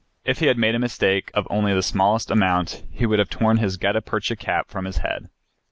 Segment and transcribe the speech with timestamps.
[0.25, 3.57] If he had made a mistake of only the smallest amount he would have torn
[3.57, 5.29] his gutta percha cap from his head.